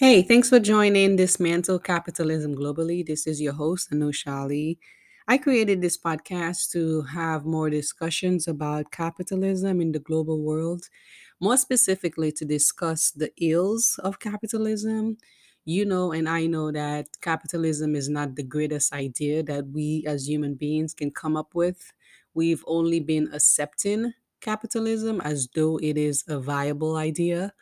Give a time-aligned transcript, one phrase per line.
[0.00, 3.04] Hey, thanks for joining Dismantle Capitalism Globally.
[3.04, 4.78] This is your host, Anushali.
[5.26, 10.84] I created this podcast to have more discussions about capitalism in the global world,
[11.40, 15.18] more specifically to discuss the ills of capitalism.
[15.64, 20.28] You know, and I know that capitalism is not the greatest idea that we as
[20.28, 21.92] human beings can come up with.
[22.34, 27.52] We've only been accepting capitalism as though it is a viable idea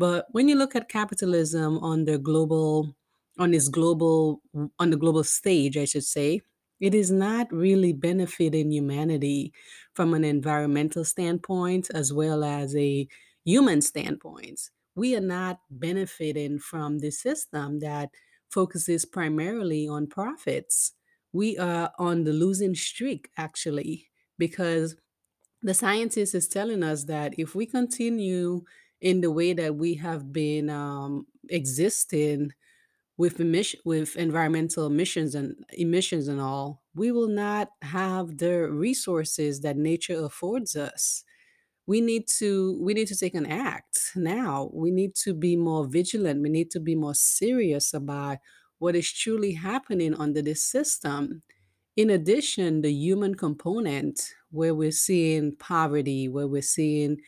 [0.00, 2.96] but when you look at capitalism on the global
[3.38, 4.42] on its global
[4.78, 6.42] on the global stage, I should say,
[6.80, 9.52] it is not really benefiting humanity
[9.94, 13.08] from an environmental standpoint as well as a
[13.44, 14.60] human standpoint.
[14.94, 18.10] We are not benefiting from the system that
[18.50, 20.92] focuses primarily on profits.
[21.32, 24.96] We are on the losing streak actually because
[25.62, 28.62] the scientist is telling us that if we continue
[29.00, 32.52] in the way that we have been um, existing
[33.16, 39.60] with emission, with environmental emissions and emissions and all, we will not have the resources
[39.60, 41.24] that nature affords us.
[41.86, 44.70] We need to we need to take an act now.
[44.72, 46.42] We need to be more vigilant.
[46.42, 48.38] We need to be more serious about
[48.78, 51.42] what is truly happening under this system
[51.96, 57.18] in addition, the human component, where we're seeing poverty, where we're seeing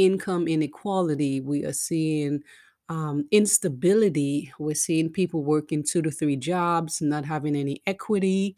[0.00, 2.42] income inequality, we are seeing
[2.88, 8.56] um, instability, we're seeing people working two to three jobs, not having any equity.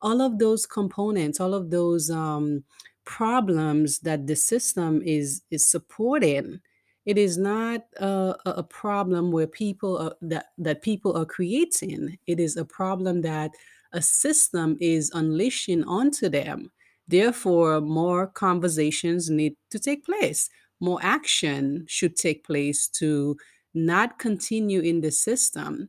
[0.00, 2.64] All of those components, all of those um,
[3.04, 6.60] problems that the system is is supporting.
[7.04, 12.18] It is not a, a problem where people are, that that people are creating.
[12.26, 13.50] It is a problem that
[13.92, 16.70] a system is unleashing onto them.
[17.06, 20.48] Therefore, more conversations need to take place.
[20.84, 23.36] More action should take place to
[23.74, 25.88] not continue in the system.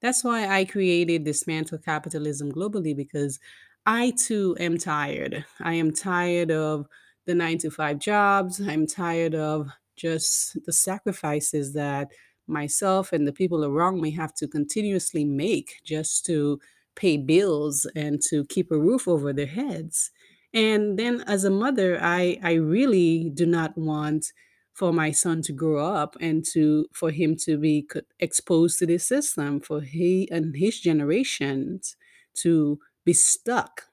[0.00, 3.38] That's why I created Dismantle Capitalism Globally because
[3.86, 5.44] I too am tired.
[5.60, 6.86] I am tired of
[7.26, 8.60] the nine to five jobs.
[8.60, 12.08] I'm tired of just the sacrifices that
[12.46, 16.60] myself and the people around me have to continuously make just to
[16.94, 20.10] pay bills and to keep a roof over their heads.
[20.56, 24.32] And then as a mother, I I really do not want
[24.74, 27.88] for my son to grow up and to for him to be
[28.20, 31.96] exposed to this system for he and his generations
[32.44, 33.86] to be stuck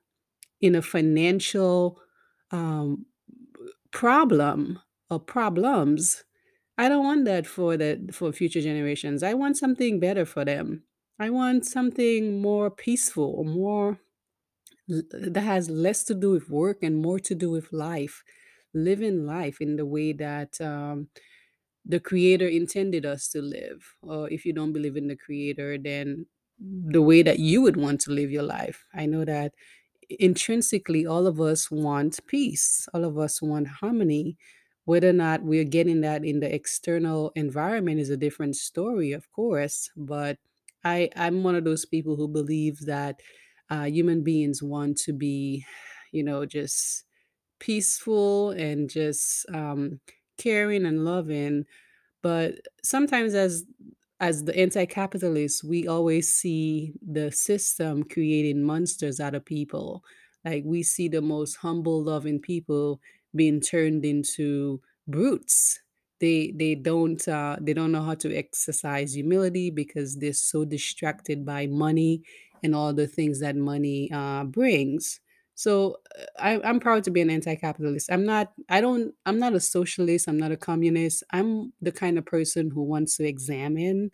[0.61, 2.01] in a financial
[2.51, 3.05] um,
[3.91, 6.23] problem or problems
[6.77, 9.23] I don't want that for the for future generations.
[9.23, 10.83] I want something better for them.
[11.19, 14.01] I want something more peaceful, more
[14.87, 18.23] that has less to do with work and more to do with life,
[18.73, 21.09] living life in the way that um,
[21.85, 23.95] the creator intended us to live.
[24.01, 26.27] Or if you don't believe in the creator, then
[26.59, 28.85] the way that you would want to live your life.
[28.93, 29.53] I know that
[30.19, 34.37] intrinsically all of us want peace all of us want harmony
[34.85, 39.31] whether or not we're getting that in the external environment is a different story of
[39.31, 40.37] course but
[40.83, 43.21] i i'm one of those people who believe that
[43.73, 45.65] uh, human beings want to be
[46.13, 47.05] you know just
[47.59, 49.99] peaceful and just um,
[50.37, 51.65] caring and loving
[52.21, 53.65] but sometimes as
[54.19, 60.03] as the anti-capitalists, we always see the system creating monsters out of people.
[60.45, 63.01] Like we see the most humble, loving people
[63.35, 65.81] being turned into brutes.
[66.19, 71.45] They they don't uh, they don't know how to exercise humility because they're so distracted
[71.45, 72.23] by money
[72.63, 75.19] and all the things that money uh, brings.
[75.55, 75.97] So
[76.39, 78.11] I, I'm proud to be an anti-capitalist.
[78.11, 78.53] I'm not.
[78.69, 79.13] I don't.
[79.25, 80.27] I'm not a socialist.
[80.27, 81.23] I'm not a communist.
[81.31, 84.11] I'm the kind of person who wants to examine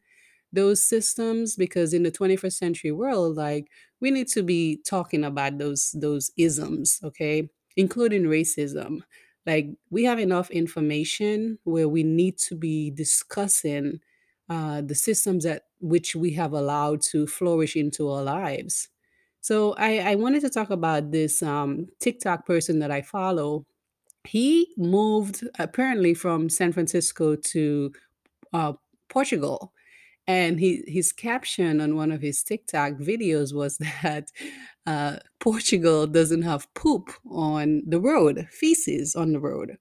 [0.51, 5.57] those systems because in the 21st century world like we need to be talking about
[5.59, 9.01] those those isms okay including racism
[9.45, 13.99] like we have enough information where we need to be discussing
[14.49, 18.90] uh, the systems that which we have allowed to flourish into our lives
[19.41, 23.66] so i i wanted to talk about this um, tiktok person that i follow
[24.26, 27.91] he moved apparently from san francisco to
[28.53, 28.73] uh,
[29.09, 29.73] portugal
[30.29, 34.31] and he, his caption on one of his TikTok videos was that
[34.85, 39.78] uh, Portugal doesn't have poop on the road, feces on the road.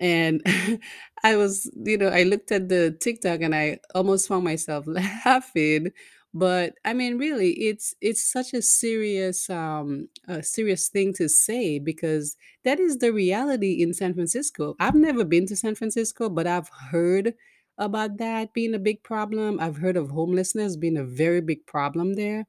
[0.00, 0.42] And
[1.24, 5.92] I was, you know, I looked at the TikTok and I almost found myself laughing.
[6.32, 11.78] But I mean, really, it's it's such a serious um a serious thing to say
[11.80, 14.76] because that is the reality in San Francisco.
[14.78, 17.34] I've never been to San Francisco, but I've heard
[17.78, 19.58] about that being a big problem.
[19.58, 22.46] I've heard of homelessness being a very big problem there.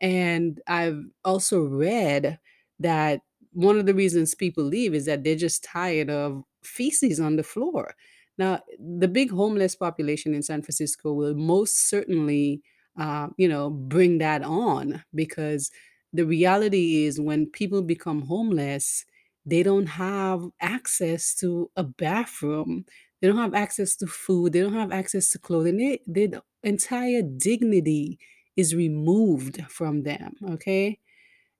[0.00, 2.38] And I've also read
[2.80, 3.20] that
[3.52, 7.42] one of the reasons people leave is that they're just tired of feces on the
[7.42, 7.94] floor.
[8.38, 12.62] Now, the big homeless population in San Francisco will most certainly,
[12.98, 15.70] uh, you know, bring that on because
[16.12, 19.04] the reality is when people become homeless,
[19.44, 22.84] they don't have access to a bathroom.
[23.20, 24.52] They don't have access to food.
[24.52, 25.76] They don't have access to clothing.
[25.76, 28.18] They, they, the entire dignity
[28.56, 30.34] is removed from them.
[30.50, 30.98] Okay.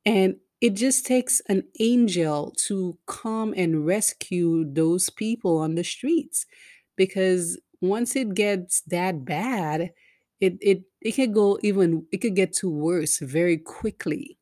[0.05, 6.47] And it just takes an angel to come and rescue those people on the streets
[6.97, 9.93] because once it gets that bad,
[10.41, 14.39] it it it could go even it could get to worse very quickly.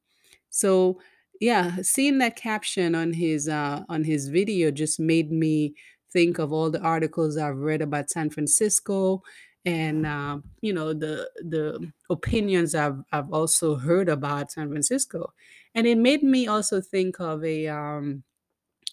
[0.51, 1.01] So
[1.41, 5.75] yeah, seeing that caption on his uh, on his video just made me
[6.13, 9.23] think of all the articles I've read about San Francisco,
[9.65, 15.33] and uh, you know the the opinions I've I've also heard about San Francisco,
[15.75, 18.25] and it made me also think of a um,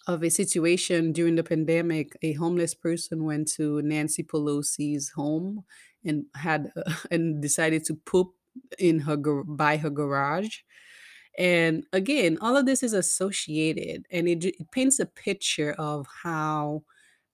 [0.06, 2.16] of a situation during the pandemic.
[2.22, 5.64] A homeless person went to Nancy Pelosi's home
[6.04, 6.72] and had
[7.10, 8.34] and decided to poop
[8.78, 10.60] in her by her garage
[11.38, 16.82] and again, all of this is associated and it, it paints a picture of how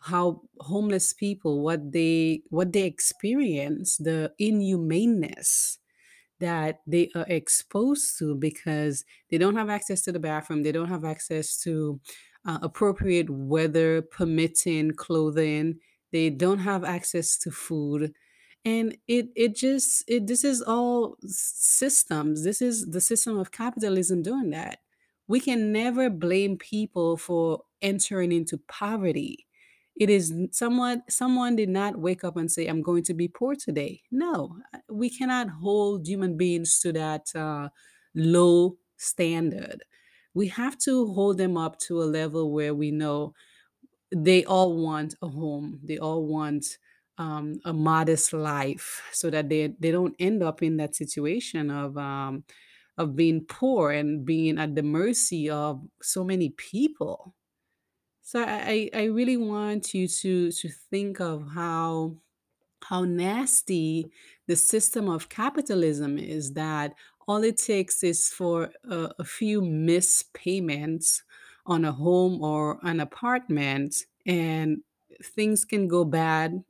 [0.05, 5.79] how homeless people what they what they experience, the inhumaneness
[6.41, 10.89] that they are exposed to because they don't have access to the bathroom, they don't
[10.89, 12.01] have access to
[12.47, 15.79] uh, appropriate weather permitting clothing,
[16.13, 18.13] they don't have access to food.
[18.65, 22.45] And it it just it this is all systems.
[22.45, 24.79] This is the system of capitalism doing that.
[25.29, 29.47] We can never blame people for entering into poverty.
[29.97, 33.55] It is someone someone did not wake up and say, "I'm going to be poor
[33.55, 37.69] today." No, uh, we cannot hold human beings to that uh,
[38.15, 39.85] low standard.
[40.35, 43.35] We have to hold them up to a level where we know
[44.15, 45.81] they all want a home.
[45.83, 46.79] They all want
[47.19, 51.97] um, a modest life, so that they they don't end up in that situation of
[51.99, 52.45] um,
[52.99, 57.35] of being poor and being at the mercy of so many people.
[58.25, 62.17] So I, I really want you to to think of how
[62.85, 64.13] how nasty
[64.49, 66.95] the system of capitalism is that
[67.29, 71.25] all it takes is for a, a few missed payments
[71.67, 74.83] on a home or an apartment and
[75.23, 76.65] things can go bad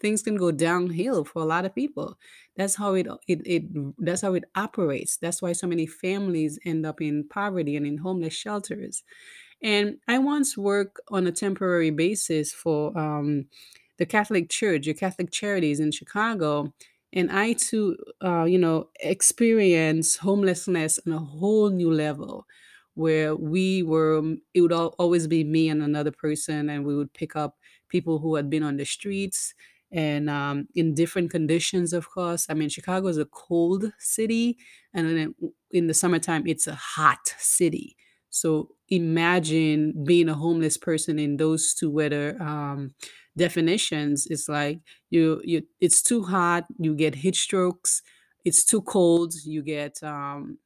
[0.00, 2.18] things can go downhill for a lot of people.
[2.56, 3.62] That's how it, it it
[3.98, 5.16] that's how it operates.
[5.16, 9.02] That's why so many families end up in poverty and in homeless shelters
[9.62, 13.46] and I once worked on a temporary basis for um,
[13.98, 16.72] the Catholic Church, your Catholic Charities in Chicago.
[17.12, 22.46] And I too, uh, you know, experienced homelessness on a whole new level
[22.94, 26.96] where we were, um, it would al- always be me and another person, and we
[26.96, 27.58] would pick up
[27.88, 29.54] people who had been on the streets
[29.92, 32.46] and um, in different conditions, of course.
[32.48, 34.58] I mean, Chicago is a cold city,
[34.94, 35.34] and then
[35.72, 37.96] in the summertime, it's a hot city.
[38.30, 42.94] So imagine being a homeless person in those two weather um,
[43.36, 44.26] definitions.
[44.30, 44.80] It's like
[45.10, 48.02] you you it's too hot, you get heat strokes.
[48.44, 50.58] It's too cold, you get um,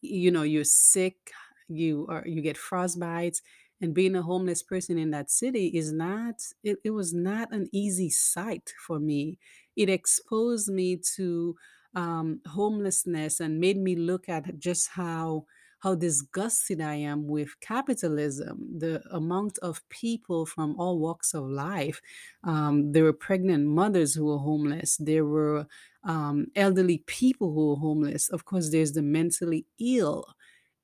[0.00, 1.30] you know you're sick
[1.68, 3.40] you are you get frostbites
[3.80, 7.68] and being a homeless person in that city is not it, it was not an
[7.72, 9.38] easy sight for me
[9.76, 11.56] it exposed me to
[11.94, 15.46] um, homelessness and made me look at just how
[15.86, 22.00] how disgusted i am with capitalism the amount of people from all walks of life
[22.44, 25.66] um, there were pregnant mothers who were homeless there were
[26.04, 28.28] um, elderly people who were homeless.
[28.28, 30.24] Of course, there's the mentally ill.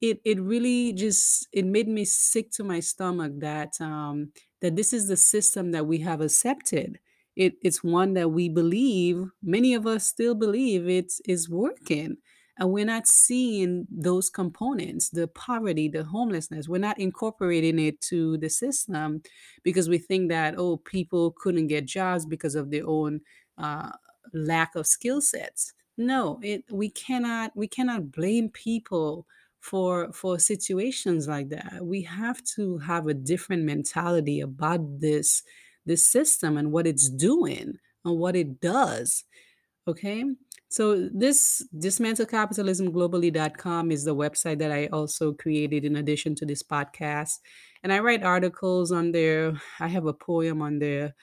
[0.00, 4.92] It it really just it made me sick to my stomach that um, that this
[4.92, 6.98] is the system that we have accepted.
[7.36, 12.18] It, it's one that we believe many of us still believe it's is working
[12.58, 16.68] and we're not seeing those components the poverty the homelessness.
[16.68, 19.22] We're not incorporating it to the system
[19.62, 23.20] because we think that oh people couldn't get jobs because of their own
[23.58, 23.90] uh,
[24.34, 25.72] lack of skill sets.
[25.96, 29.26] No it we cannot we cannot blame people
[29.60, 31.80] for for situations like that.
[31.82, 35.42] We have to have a different mentality about this
[35.86, 39.24] this system and what it's doing and what it does
[39.86, 40.24] okay
[40.68, 47.40] so this dismantlecapitalismglobally.com is the website that i also created in addition to this podcast
[47.82, 51.14] and i write articles on there i have a poem on there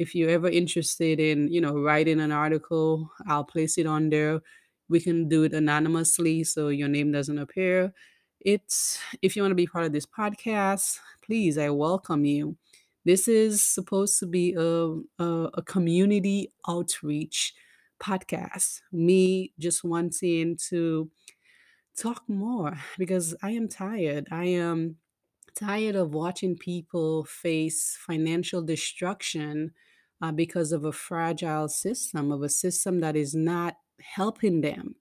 [0.00, 4.40] If you're ever interested in, you know, writing an article, I'll place it on there.
[4.88, 7.92] We can do it anonymously so your name doesn't appear.
[8.40, 12.56] It's if you want to be part of this podcast, please, I welcome you.
[13.04, 17.54] This is supposed to be a, a, a community outreach
[17.98, 18.80] podcast.
[18.92, 21.10] Me just wanting to
[22.00, 24.28] talk more because I am tired.
[24.30, 24.96] I am
[25.58, 29.72] tired of watching people face financial destruction
[30.22, 34.94] uh, because of a fragile system, of a system that is not helping them,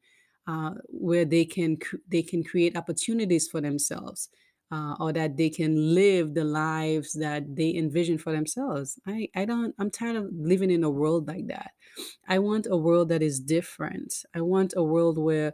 [0.47, 1.77] uh, where they can
[2.07, 4.29] they can create opportunities for themselves.
[4.69, 8.99] Uh, or that they can live the lives that they envision for themselves.
[9.07, 11.71] I, I don't, I'm tired of living in a world like that.
[12.27, 14.25] I want a world that is different.
[14.33, 15.53] I want a world where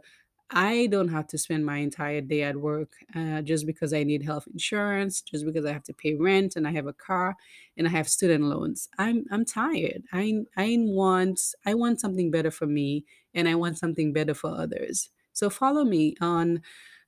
[0.50, 4.22] I don't have to spend my entire day at work uh, just because I need
[4.22, 7.34] health insurance, just because I have to pay rent and I have a car
[7.76, 8.88] and I have student loans.
[8.98, 10.04] I'm I'm tired.
[10.12, 14.50] I I want I want something better for me and I want something better for
[14.50, 15.08] others.
[15.32, 16.62] So follow me on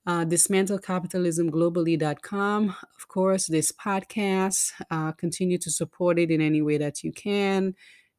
[0.06, 2.68] uh, dismantlecapitalismglobally.com.
[2.68, 7.74] Of course, this podcast, uh, continue to support it in any way that you can.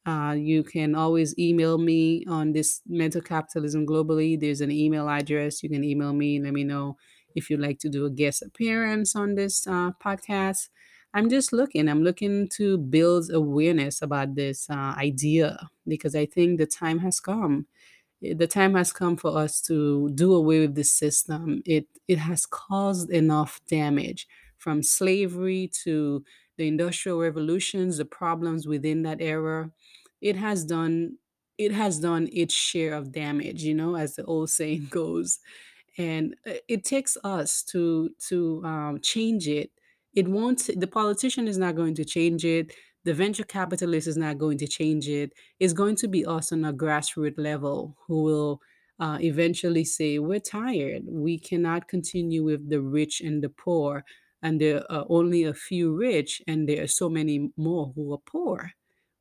[0.06, 4.39] Uh, you can always email me on Dismantle Capitalism Globally.
[4.39, 5.62] There's an email address.
[5.62, 6.39] You can email me.
[6.39, 6.96] Let me know
[7.36, 10.70] if you'd like to do a guest appearance on this uh, podcast.
[11.13, 11.89] I'm just looking.
[11.89, 17.20] I'm looking to build awareness about this uh, idea because I think the time has
[17.20, 17.67] come
[18.22, 21.62] the time has come for us to do away with this system.
[21.66, 26.24] It it has caused enough damage from slavery to
[26.58, 29.72] the industrial revolutions, the problems within that era.
[30.22, 31.18] It has done
[31.58, 35.40] it has done its share of damage, you know, as the old saying goes
[35.98, 39.72] and uh, it takes us to to um, change it
[40.14, 42.74] it won't the politician is not going to change it
[43.08, 45.34] the venture capitalist is not going to change it.
[45.60, 48.62] It's going to be us on a grassroots level who will
[49.00, 51.04] uh, eventually say we're tired.
[51.08, 54.04] We cannot continue with the rich and the poor
[54.42, 58.20] and there are only a few rich and there are so many more who are
[58.20, 58.74] poor.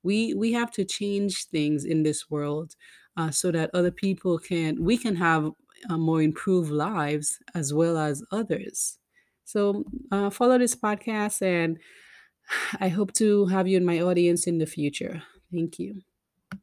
[0.03, 2.77] We we have to change things in this world
[3.17, 5.51] uh, so that other people can we can have
[5.91, 8.99] uh, more improved lives as well as others.
[9.45, 11.79] So, uh, follow this podcast, and
[12.81, 15.23] I hope to have you in my audience in the future.
[15.53, 16.03] Thank you.